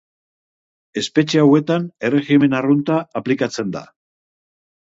Espetxe 1.01 1.43
hauetan 1.43 1.85
erregimen 2.09 2.57
arrunta 2.63 2.99
aplikatzen 3.21 3.77
da. 3.77 3.85